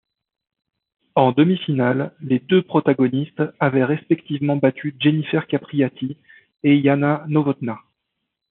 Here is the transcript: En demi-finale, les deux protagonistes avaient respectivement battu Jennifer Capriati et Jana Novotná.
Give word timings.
En 1.13 1.31
demi-finale, 1.31 2.15
les 2.21 2.39
deux 2.39 2.63
protagonistes 2.63 3.43
avaient 3.59 3.83
respectivement 3.83 4.55
battu 4.55 4.95
Jennifer 4.99 5.45
Capriati 5.45 6.17
et 6.63 6.81
Jana 6.81 7.23
Novotná. 7.27 7.77